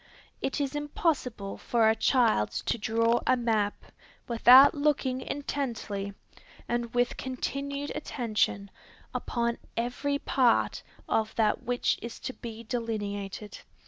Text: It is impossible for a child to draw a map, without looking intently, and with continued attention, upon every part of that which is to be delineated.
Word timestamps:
It 0.41 0.59
is 0.59 0.73
impossible 0.75 1.57
for 1.59 1.87
a 1.87 1.95
child 1.95 2.49
to 2.65 2.79
draw 2.79 3.19
a 3.27 3.37
map, 3.37 3.85
without 4.27 4.73
looking 4.73 5.21
intently, 5.21 6.15
and 6.67 6.91
with 6.95 7.17
continued 7.17 7.91
attention, 7.93 8.71
upon 9.13 9.59
every 9.77 10.17
part 10.17 10.81
of 11.07 11.35
that 11.35 11.61
which 11.61 11.99
is 12.01 12.17
to 12.21 12.33
be 12.33 12.63
delineated. 12.63 13.59